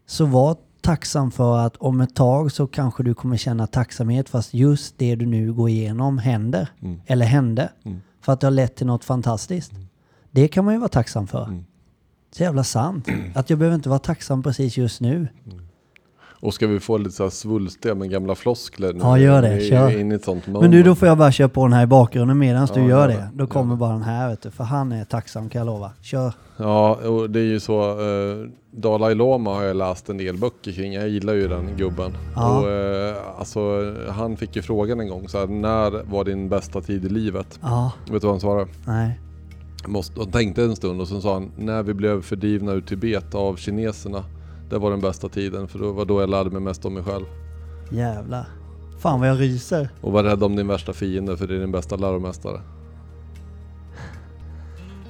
[0.08, 4.54] så var tacksam för att om ett tag så kanske du kommer känna tacksamhet fast
[4.54, 6.70] just det du nu går igenom händer.
[6.82, 7.02] Mm.
[7.06, 7.70] Eller hände.
[7.84, 8.02] Mm.
[8.22, 9.72] För att det har lett till något fantastiskt.
[10.32, 11.44] Det kan man ju vara tacksam för.
[11.44, 11.66] Mm.
[12.32, 13.08] Så jävla sant.
[13.36, 15.28] Att jag behöver inte vara tacksam precis just nu.
[16.42, 19.00] Och ska vi få lite så här svulstiga med gamla floskler nu?
[19.02, 19.60] Ja, gör det.
[19.70, 20.00] Kör.
[20.00, 21.88] inne i ett sånt Men nu då får jag bara köra på den här i
[21.88, 23.30] bakgrunden medan du Ja, gör gör det.
[23.34, 23.80] Då kommer det.
[23.80, 24.52] bara den här vet du.
[24.52, 25.92] För han är tacksam kan jag lova.
[26.02, 26.34] Kör.
[26.58, 27.82] Ja, och det är ju så.
[27.90, 30.94] Eh, Dalai Lama har jag läst en del böcker kring.
[30.94, 32.12] Jag gillar ju den gubben.
[32.36, 32.60] Ja.
[32.60, 33.60] Och, eh, alltså,
[34.10, 37.60] han fick ju frågan en gång så här, när var din bästa tid i livet?
[37.62, 38.68] Ja, Vet du vad han svarade?
[38.86, 39.20] nej.
[39.88, 43.36] Måste, han tänkte en stund och sen sa han, när vi blev fördrivna ur Tibet
[43.36, 44.24] av kineserna.
[44.72, 47.04] Det var den bästa tiden för det var då jag lärde mig mest om mig
[47.04, 47.26] själv.
[47.92, 48.46] Jävlar.
[49.00, 49.90] Fan vad jag ryser.
[50.02, 52.62] Och var rädd om din värsta fiende för det är din bästa läromästare.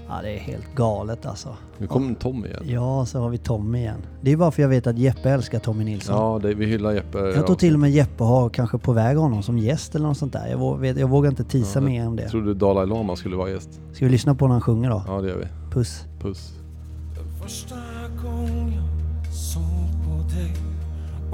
[0.08, 1.50] Ja, det är helt galet alltså.
[1.78, 2.64] Nu kommer Tom igen.
[2.66, 4.02] Ja, så har vi Tommy igen.
[4.22, 6.16] Det är bara för jag vet att Jeppe älskar Tommy Nilsson.
[6.16, 7.18] Ja, det, vi hyllar Jeppe.
[7.18, 10.18] Jag tror till och med Jeppe har kanske på väg honom som gäst eller något
[10.18, 10.48] sånt där.
[10.48, 12.22] Jag, vå- vet, jag vågar inte tisa Ja, mer än det.
[12.24, 13.70] Jag trodde Dalai Lama skulle vara gäst.
[13.94, 15.04] Ska vi lyssna på när han sjunger då?
[15.08, 15.46] Ja, det gör vi.
[15.74, 16.06] Puss.
[16.22, 16.54] Puss.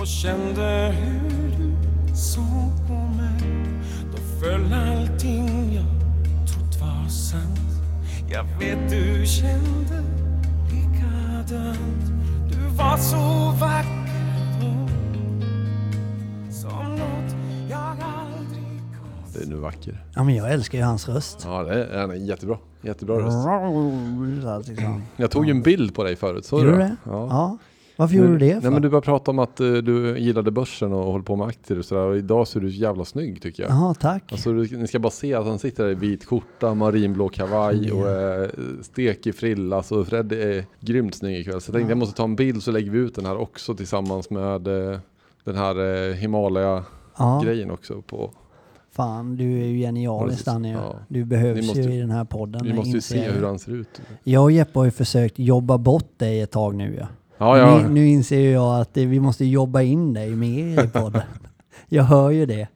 [0.07, 1.75] Och kände hur du
[2.15, 3.65] såg på mig
[4.11, 5.85] Då föll allting jag
[6.47, 7.59] trott var sant
[8.29, 10.03] Jag vet du kände
[10.71, 12.11] likadant
[12.51, 14.87] Du var så vacker då
[16.51, 17.35] Som något
[17.69, 18.81] jag aldrig
[19.33, 20.05] Det är nu vacker.
[20.15, 21.41] Ja men jag älskar ju hans röst.
[21.45, 22.57] Ja, det är, han är jättebra.
[22.81, 23.43] Jättebra röst.
[23.43, 25.03] Så här, liksom.
[25.15, 26.83] Jag tog ju en bild på dig förut, såg Gjorde du det?
[26.83, 26.95] det?
[27.03, 27.27] Ja.
[27.29, 27.57] Ja.
[27.97, 28.61] Varför gjorde du det för?
[28.61, 31.47] Nej men du började prata om att eh, du gillade börsen och håller på med
[31.47, 32.01] aktier och sådär.
[32.01, 33.71] Och idag ser du så jävla snygg tycker jag.
[33.71, 34.31] Jaha, tack.
[34.31, 37.91] Alltså du, ni ska bara se att han sitter där i vit skjorta, marinblå kavaj
[37.91, 38.49] och eh,
[38.81, 39.75] stekig frilla.
[39.75, 41.61] Alltså Fred är grymt snygg ikväll.
[41.61, 43.75] Så jag tänkte jag måste ta en bild så lägger vi ut den här också
[43.75, 44.99] tillsammans med eh,
[45.43, 48.01] den här Himalaya-grejen också.
[48.01, 48.31] På.
[48.91, 50.45] fan du är ju genialisk.
[50.45, 50.71] Danny.
[50.71, 50.95] Ja.
[51.07, 52.61] Du behövs måste- ju i den här podden.
[52.63, 54.01] Vi måste ju se hur han ser ut.
[54.23, 57.07] Jag och Jeppe har ju försökt jobba bort dig ett tag nu ja.
[57.37, 57.77] Ja, ja.
[57.77, 61.21] Nu, nu inser jag att vi måste jobba in dig mer i podden.
[61.87, 62.67] jag hör ju det.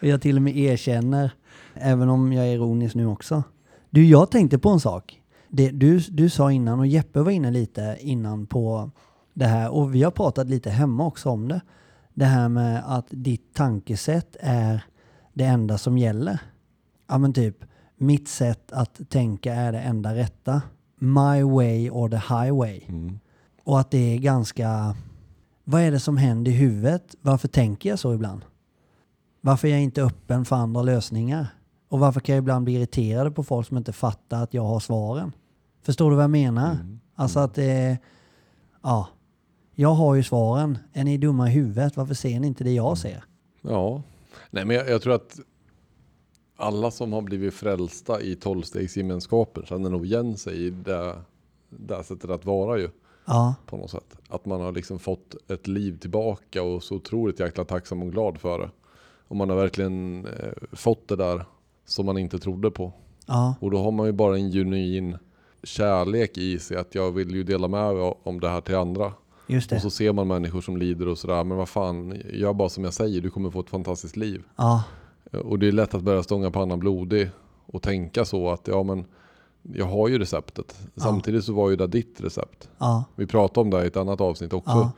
[0.00, 1.30] Och jag till och med erkänner,
[1.74, 3.42] även om jag är ironisk nu också.
[3.90, 5.20] Du, jag tänkte på en sak.
[5.48, 8.90] Det, du, du sa innan, och Jeppe var inne lite innan på
[9.34, 11.60] det här, och vi har pratat lite hemma också om det.
[12.14, 14.84] Det här med att ditt tankesätt är
[15.32, 16.38] det enda som gäller.
[17.08, 17.64] Ja men typ,
[17.96, 20.62] mitt sätt att tänka är det enda rätta.
[20.98, 22.80] My way or the highway.
[22.88, 23.18] Mm.
[23.64, 24.96] Och att det är ganska...
[25.64, 27.14] Vad är det som händer i huvudet?
[27.20, 28.44] Varför tänker jag så ibland?
[29.40, 31.46] Varför är jag inte öppen för andra lösningar?
[31.88, 34.80] Och varför kan jag ibland bli irriterad på folk som inte fattar att jag har
[34.80, 35.32] svaren?
[35.82, 36.72] Förstår du vad jag menar?
[36.72, 37.00] Mm.
[37.14, 37.98] Alltså att det är...
[38.82, 39.08] Ja.
[39.74, 40.78] Jag har ju svaren.
[40.92, 41.96] Är ni dumma i huvudet?
[41.96, 43.24] Varför ser ni inte det jag ser?
[43.62, 44.02] Ja,
[44.50, 45.38] nej men jag, jag tror att
[46.56, 51.16] alla som har blivit frälsta i tolvstegsgemenskapen känner nog igen sig i det,
[51.70, 52.88] det sättet att vara ju
[53.24, 53.54] Ja.
[53.66, 54.16] på något sätt.
[54.28, 58.38] Att man har liksom fått ett liv tillbaka och så otroligt jäkla tacksam och glad
[58.38, 58.70] för det.
[59.28, 61.44] Och man har verkligen eh, fått det där
[61.84, 62.92] som man inte trodde på.
[63.26, 63.54] Ja.
[63.60, 65.16] Och då har man ju bara en genuin
[65.62, 69.12] kärlek i sig att jag vill ju dela med mig om det här till andra.
[69.76, 72.84] Och så ser man människor som lider och sådär, men vad fan, gör bara som
[72.84, 74.42] jag säger, du kommer få ett fantastiskt liv.
[74.56, 74.84] Ja.
[75.44, 77.30] Och det är lätt att börja stånga pannan blodig
[77.66, 79.04] och tänka så att ja men
[79.72, 80.78] jag har ju receptet.
[80.96, 82.68] Samtidigt så var ju det ditt recept.
[83.16, 84.90] Vi pratade om det i ett annat avsnitt också.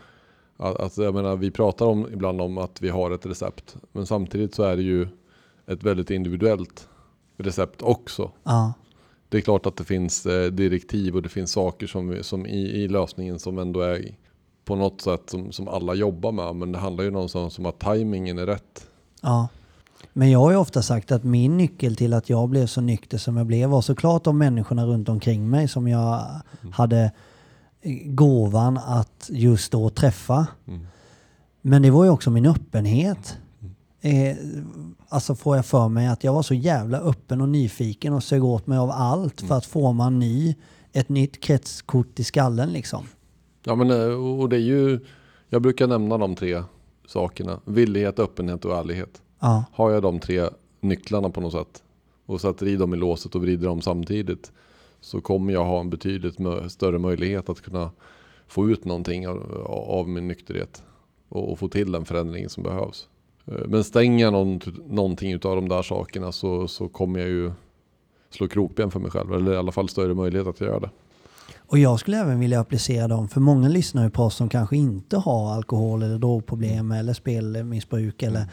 [0.56, 3.76] Att, att, jag menar, vi pratar om, ibland om att vi har ett recept.
[3.92, 5.08] Men samtidigt så är det ju
[5.66, 6.88] ett väldigt individuellt
[7.36, 8.30] recept också.
[8.42, 8.72] Ja.
[9.28, 12.60] Det är klart att det finns eh, direktiv och det finns saker som, som i,
[12.60, 14.14] i lösningen som ändå är
[14.64, 16.56] på något sätt som, som alla jobbar med.
[16.56, 18.90] Men det handlar ju någonstans om att tajmingen är rätt.
[19.22, 19.48] Ja.
[20.18, 23.18] Men jag har ju ofta sagt att min nyckel till att jag blev så nykter
[23.18, 26.24] som jag blev var såklart de människorna runt omkring mig som jag
[26.72, 27.12] hade
[27.80, 30.46] eh, gåvan att just då träffa.
[30.66, 30.86] Mm.
[31.62, 33.38] Men det var ju också min öppenhet.
[34.00, 34.36] Eh,
[35.08, 38.44] alltså får jag för mig att jag var så jävla öppen och nyfiken och sög
[38.44, 40.54] åt mig av allt för att forma en ny,
[40.92, 43.06] ett nytt kretskort i skallen liksom.
[43.64, 45.00] Ja men eh, och det är ju,
[45.48, 46.62] jag brukar nämna de tre
[47.06, 47.60] sakerna.
[47.64, 49.22] Villighet, öppenhet och ärlighet.
[49.46, 50.48] Ja, Har jag de tre
[50.80, 51.82] nycklarna på något sätt
[52.26, 54.52] och sätter i dem i låset och vrider dem samtidigt
[55.00, 56.36] så kommer jag ha en betydligt
[56.68, 57.90] större möjlighet att kunna
[58.46, 60.82] få ut någonting av, av min nykterhet
[61.28, 63.08] och, och få till den förändringen som behövs.
[63.46, 67.52] Eh, Men stänger jag någon, någonting av de där sakerna så, så kommer jag ju
[68.30, 70.90] slå krokben för mig själv eller i alla fall större möjlighet att göra det.
[71.56, 74.76] Och jag skulle även vilja applicera dem, för många lyssnar ju på oss som kanske
[74.76, 78.46] inte har alkohol eller drogproblem eller spelmissbruk eller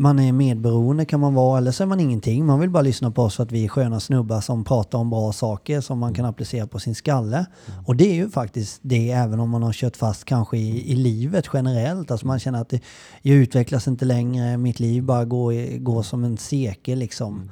[0.00, 2.46] man är medberoende kan man vara eller så är man ingenting.
[2.46, 5.10] Man vill bara lyssna på oss för att vi är sköna snubbar som pratar om
[5.10, 7.46] bra saker som man kan applicera på sin skalle.
[7.86, 10.96] Och det är ju faktiskt det även om man har kört fast kanske i, i
[10.96, 12.10] livet generellt.
[12.10, 12.80] Alltså man känner att det,
[13.22, 17.50] jag utvecklas inte längre, mitt liv bara går, går som en cirkel liksom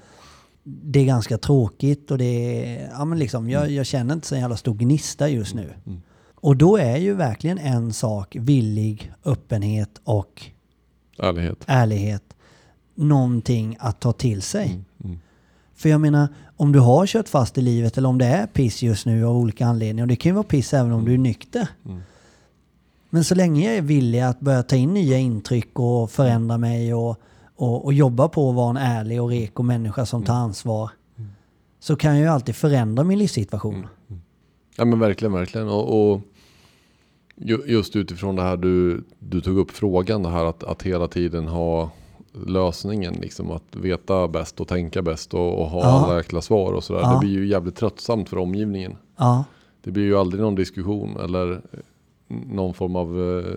[0.62, 4.36] det är ganska tråkigt och det är, ja men liksom, jag, jag känner inte så
[4.36, 5.72] jävla stor gnista just nu.
[6.34, 10.42] Och då är ju verkligen en sak villig, öppenhet och
[11.18, 11.64] Ärlighet.
[11.66, 12.34] ärlighet
[12.98, 14.80] någonting att ta till sig.
[15.04, 15.18] Mm.
[15.74, 18.82] För jag menar, om du har kört fast i livet eller om det är piss
[18.82, 21.18] just nu av olika anledningar, och det kan ju vara piss även om du är
[21.18, 21.68] nykter.
[21.84, 22.00] Mm.
[23.10, 26.94] Men så länge jag är villig att börja ta in nya intryck och förändra mig
[26.94, 27.16] och,
[27.56, 30.90] och, och jobba på att vara en ärlig och reko människa som tar ansvar,
[31.80, 33.86] så kan jag ju alltid förändra min livssituation.
[34.76, 35.68] Ja men verkligen, verkligen.
[35.68, 36.20] Och, och
[37.36, 41.08] ju- just utifrån det här du, du tog upp frågan, det här att, att hela
[41.08, 41.90] tiden ha
[42.46, 45.86] lösningen, liksom att veta bäst och tänka bäst och, och ha Ja.
[45.86, 47.00] alla jäkla svar och sådär.
[47.00, 47.12] Ja.
[47.12, 48.96] Det blir ju jävligt tröttsamt för omgivningen.
[49.16, 49.44] Ja,
[49.82, 51.58] Det blir ju aldrig någon diskussion eller eh,
[52.28, 53.54] någon form av eh,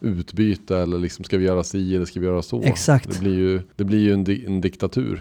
[0.00, 2.62] utbyte eller liksom ska vi göra si eller ska vi göra så.
[2.62, 3.10] Exakt.
[3.12, 5.16] Det blir ju, det blir ju en, di, en diktatur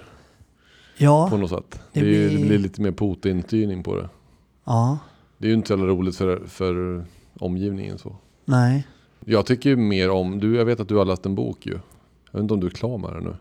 [0.98, 1.80] på ja, något sätt.
[1.94, 4.10] det Det, är ju, det blir- blir lite mer Putin-styrning på det.
[4.66, 4.98] ja,
[5.38, 7.06] Det är ju inte så jävla roligt för, för
[7.40, 8.16] omgivningen så.
[8.46, 8.88] nej.
[9.26, 11.80] Jag tycker ju mer om, du, jag vet att du har läst en bok ju.
[12.32, 13.36] Jag vet inte om du är klar med den nu.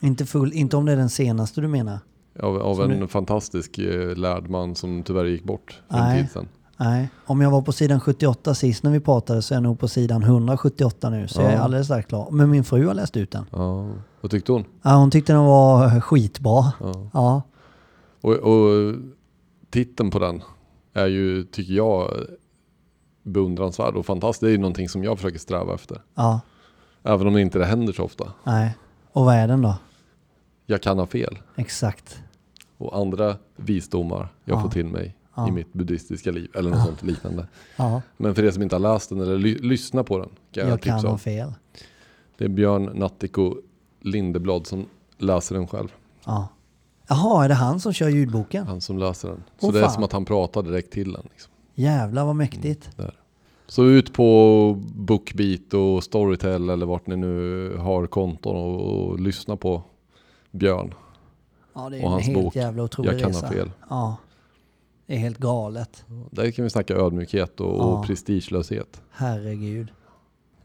[0.00, 1.98] Inte, full, inte om det är den senaste du menar.
[2.40, 6.30] Av, av en du- fantastisk eh, lärd man som tyvärr gick bort för en tid
[6.32, 6.48] sedan.
[6.76, 9.78] Nej, om jag var på sidan 78 sist när vi pratade så är jag nog
[9.78, 11.28] på sidan 178 nu.
[11.28, 11.44] Så Ja.
[11.44, 12.28] jag är alldeles strax klar.
[12.30, 13.44] Men min fru har läst ut den.
[13.50, 13.88] Ja,
[14.20, 14.64] vad tyckte hon?
[14.82, 16.72] Ja, hon tyckte den var skitbra.
[16.80, 17.10] Ja.
[17.12, 17.42] Ja,
[18.20, 18.94] Och, och
[19.70, 20.42] titeln på den
[20.94, 22.10] är ju, tycker jag,
[23.22, 24.40] beundransvärd och fantastisk.
[24.40, 26.02] Det är ju någonting som jag försöker sträva efter.
[26.14, 26.40] ja,
[27.02, 28.32] Även om det inte händer så ofta.
[28.44, 28.76] nej.
[29.12, 29.74] Och vad är den då?
[30.66, 31.38] Jag kan ha fel.
[31.56, 32.20] Exakt.
[32.78, 34.62] Och andra visdomar jag Ja.
[34.62, 35.48] får till mig Ja.
[35.48, 36.50] i mitt buddhistiska liv.
[36.54, 37.46] Eller något sånt liknande.
[37.76, 40.28] Ja, Men för er som inte har läst den eller ly- lyssnar på den.
[40.52, 41.52] Kan jag, jag kan ha fel.
[42.38, 43.56] Det är Björn Nattiko
[44.00, 44.86] Lindeblad som
[45.18, 45.88] läser den själv.
[46.24, 46.48] Ja.
[47.08, 48.66] Jaha, är det han som kör ljudboken?
[48.66, 49.42] Han som läser den.
[49.58, 49.92] Så Åh, det är fan.
[49.92, 51.22] som att han pratar direkt till den.
[51.30, 51.52] Liksom.
[51.74, 52.90] Jävlar vad mäktigt.
[52.96, 53.14] Där.
[53.72, 58.80] Så ut på Bookbeat och Storytel eller vart ni nu har konton och,
[59.10, 59.82] och lyssna på
[60.50, 60.94] Björn.
[61.74, 63.46] Ja, det är Och en hans helt bok, jävla otrolig Jag kan resa.
[63.46, 63.70] ha fel.
[63.90, 64.16] Ja.
[65.06, 66.04] Det är helt galet.
[66.30, 67.82] Där kan vi snacka ödmjukhet och, Ja.
[67.84, 69.02] och prestigelöshet.
[69.10, 69.88] Herregud.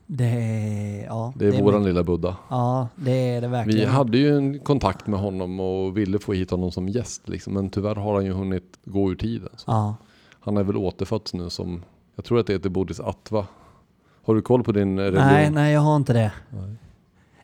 [0.06, 1.06] Det är...
[1.06, 1.86] Ja, Det är våran mäktigt.
[1.86, 2.36] lilla Buddha.
[2.50, 3.90] Ja, det är det Vi verkligen.
[3.90, 7.30] hade ju en kontakt med honom och ville få hit honom som gäst.
[7.30, 7.54] Liksom.
[7.54, 9.50] Men tyvärr har han ju hunnit gå ur tiden.
[9.68, 9.96] Ja.
[10.40, 11.84] Han är väl återfötts nu som,
[12.18, 13.48] jag tror att det heter Bodhisattva.
[14.26, 15.28] Har du koll på din religion?
[15.28, 16.32] Nej, nej jag har inte det.
[16.50, 16.76] Nej.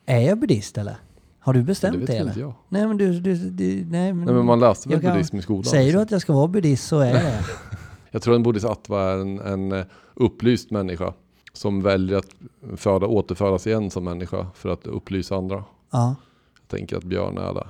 [0.06, 0.96] Är jag buddhist eller?
[1.38, 2.30] Har du bestämt det vet det, eller?
[2.30, 2.52] inte jag.
[2.68, 5.36] Nej men du, du, du nej, men, Nej men man läste väl jag kan- buddhism
[5.36, 5.64] i skolan?
[5.64, 6.02] Säger du liksom.
[6.02, 7.44] att jag ska vara buddhist så är det.
[8.10, 9.84] Jag tror en bodhisattva är en, en eh,
[10.14, 11.12] upplyst människa
[11.52, 12.34] som väljer att
[12.76, 15.64] föda, återfödas igen som människa för att upplysa andra.
[15.90, 16.14] Ja.
[16.60, 17.66] Jag tänker att Björn är det.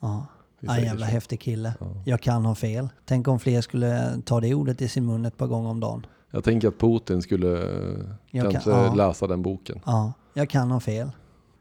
[0.00, 0.26] ja.
[0.64, 1.74] Ja, en jävla häftig kille.
[1.80, 1.86] Ja.
[2.04, 2.88] Jag kan ha fel.
[3.04, 6.06] Tänk om fler skulle ta det ordet i sin mun ett par gånger om dagen.
[6.34, 7.98] Jag tänker att Putin skulle eh,
[8.30, 8.94] Jag kan- kanske ja.
[8.94, 9.80] läsa den boken.
[9.84, 11.10] Ja, jag kan ha fel.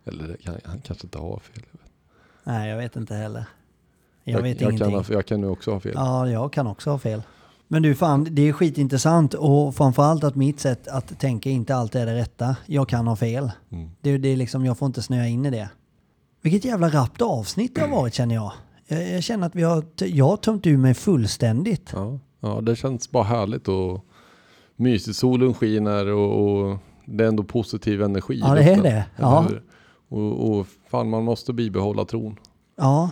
[0.05, 1.63] Eller kan, han kanske inte har fel.
[1.71, 1.79] Jag.
[2.53, 3.45] Nej, jag vet inte heller.
[4.23, 5.03] Jag, vet jag, ingenting.
[5.03, 5.91] kan, jag kan ju också ha fel.
[5.95, 7.21] Ja, jag kan också ha fel.
[7.67, 12.01] Men du, fan, det är skitintressant och framförallt att mitt sätt att tänka inte alltid
[12.01, 12.55] är det rätta.
[12.65, 13.51] Jag kan ha fel.
[13.69, 13.89] Mm.
[14.01, 15.69] Det, det är liksom, jag får inte snöa in i det.
[16.41, 18.51] Vilket jävla rappt avsnitt det har varit känner jag.
[18.87, 21.89] Jag, jag känner att vi har, jag har tömt ur mig fullständigt.
[21.93, 24.05] Ja, ja, det känns bara härligt och
[24.81, 25.17] mysigt.
[25.17, 28.39] Solen skiner och, och det är ändå positiv energi.
[28.43, 29.05] Ja, det är det.
[29.17, 29.47] Ja.
[30.09, 32.35] Och, och fan, man måste bibehålla tron.
[32.77, 33.11] Ja.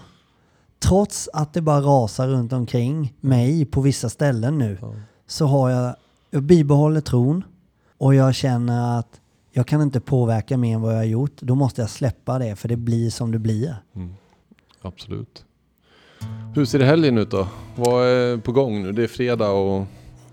[0.80, 4.94] Trots att det bara rasar runt omkring mig på vissa ställen nu Ja.
[5.28, 5.96] så har jag,
[6.32, 7.44] jag bibehåller tron
[7.98, 11.42] och jag känner att jag kan inte påverka mer än vad jag har gjort.
[11.42, 13.76] Då måste jag släppa det för det blir som det blir.
[13.96, 14.14] Mm.
[14.82, 15.46] Absolut.
[16.56, 17.48] Hur ser det helgen ut då?
[17.76, 18.92] Vad är på gång nu?
[18.92, 19.86] Det är fredag och...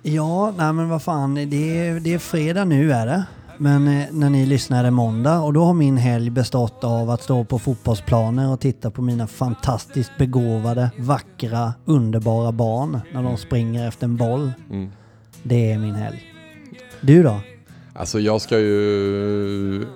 [0.08, 3.24] Ja, nej men vad fan, det är, det är fredag nu är det.
[3.58, 7.10] Men eh, när ni lyssnar är det måndag och då har min helg bestått av
[7.10, 13.36] att stå på fotbollsplaner och titta på mina fantastiskt begåvade, vackra, underbara barn när de
[13.36, 14.52] springer efter en boll.
[14.70, 14.90] Mm.
[15.42, 16.22] Det är min helg.
[17.00, 17.40] Du då?
[17.94, 19.86] Alltså jag ska ju...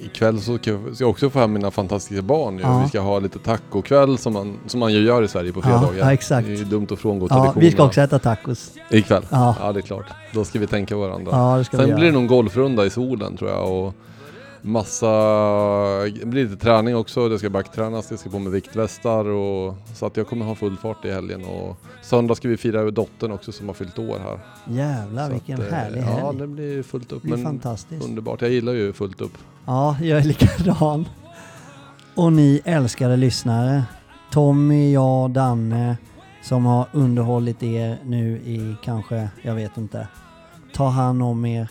[0.00, 2.58] Ikväll så ska jag också få hem mina fantastiska barn.
[2.62, 2.80] Ja.
[2.82, 5.94] Vi ska ha lite tacokväll som man, som man ju gör i Sverige på fredagar.
[5.98, 6.46] ja, exakt.
[6.48, 7.60] Det är ju dumt att frångå Ja, traditionerna.
[7.60, 8.70] vi ska också äta tacos.
[8.90, 9.22] Ikväll?
[9.30, 9.56] Ja.
[9.60, 9.72] Ja.
[9.72, 10.06] det är klart.
[10.32, 11.30] Då ska vi tänka varandra.
[11.32, 11.98] Ja, det ska vi Sen göra.
[11.98, 13.94] blir det någon golfrunda i solen tror jag och
[14.62, 15.06] massa,
[16.20, 20.06] det blir lite träning också, det ska backtränas, det ska på med viktvästar och så
[20.06, 23.52] att jag kommer ha full fart i helgen och söndag ska vi fira dottern också
[23.52, 24.38] som har fyllt år här.
[24.74, 26.38] Jävlar Så vilken att, eh, härlig Ja, helg.
[26.38, 28.04] det blir fullt upp Det blir men fantastiskt.
[28.04, 28.42] underbart.
[28.42, 29.38] Jag gillar ju fullt upp.
[29.66, 31.08] Ja, jag är likadan.
[32.14, 33.84] Och ni älskade lyssnare.
[34.30, 35.96] Tommy, jag, Danne
[36.42, 40.08] som har underhållit er nu i kanske, jag vet inte.
[40.74, 41.68] Ta hand om er.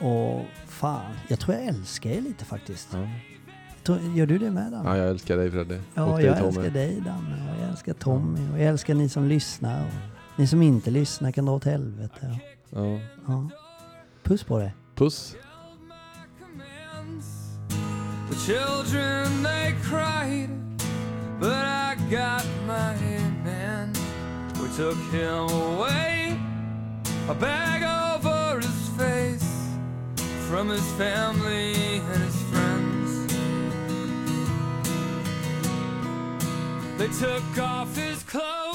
[0.00, 0.42] Och
[0.78, 2.88] fan, jag tror jag älskar er lite faktiskt.
[2.92, 3.08] Ja,
[4.14, 4.88] Gör du det med Danne?
[4.90, 5.78] ja jag älskar dig Freddy.
[5.94, 6.48] Ja, Och dig, jag Tommy.
[6.48, 9.84] älskar dig Danne och jag älskar Tommy och jag älskar ni som lyssnar.
[9.86, 12.38] Och ni som inte lyssnar kan dra åt helvete.
[12.70, 12.98] Ja.
[13.26, 13.48] Ja.
[14.22, 14.74] Puss på dig.
[14.94, 15.36] Puss!
[18.30, 20.50] The children they cried,
[21.40, 22.94] but I got my
[23.44, 23.92] man.
[24.54, 26.36] We took him away,
[27.28, 27.82] a bag
[28.22, 28.27] face,
[30.48, 33.34] from his family and his friends.
[36.96, 38.67] They took off his clothes.